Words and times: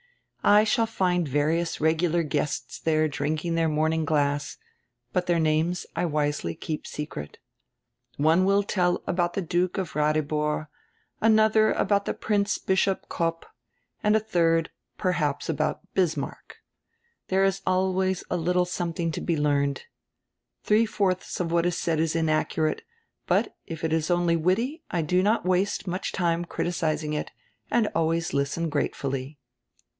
I 0.43 0.63
shall 0.63 0.87
find 0.87 1.27
various 1.27 1.79
regular 1.79 2.23
guests 2.23 2.79
diere 2.83 3.07
drinking 3.07 3.53
dieir 3.53 3.69
morn 3.69 3.93
ing 3.93 4.03
glass, 4.05 4.57
hut 5.13 5.27
dieir 5.27 5.39
names 5.39 5.85
I 5.95 6.07
wisely 6.07 6.55
keep 6.55 6.87
secret. 6.87 7.37
One 8.17 8.43
will 8.43 8.63
tell 8.63 9.01
ahout 9.07 9.33
die 9.33 9.41
Duke 9.41 9.77
of 9.77 9.91
Ratihor, 9.93 10.69
another 11.21 11.71
ahout 11.73 12.05
die 12.05 12.13
Prince 12.13 12.57
Bishop 12.57 13.09
Kopp, 13.09 13.45
and 14.01 14.15
a 14.15 14.19
tiiird 14.19 14.69
perhaps 14.97 15.47
ahout 15.49 15.81
Bismarck. 15.93 16.57
There 17.27 17.43
is 17.43 17.61
always 17.67 18.23
a 18.31 18.37
little 18.37 18.65
something 18.65 19.11
to 19.11 19.23
he 19.23 19.37
learned. 19.37 19.83
Three 20.63 20.87
fourdis 20.87 21.39
of 21.39 21.51
what 21.51 21.67
is 21.67 21.77
said 21.77 21.99
is 21.99 22.15
inaccurate, 22.15 22.81
hut 23.29 23.55
if 23.67 23.83
it 23.83 23.93
is 23.93 24.09
only 24.09 24.35
witty 24.35 24.81
I 24.89 25.03
do 25.03 25.21
not 25.21 25.45
waste 25.45 25.85
much 25.85 26.11
time 26.11 26.45
criticising 26.45 27.13
it 27.13 27.29
and 27.69 27.87
always 27.93 28.33
listen 28.33 28.69
gratefully." 28.69 29.37